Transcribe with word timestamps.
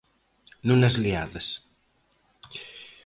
Non 0.67 0.79
as 0.87 0.95
leades. 1.03 1.47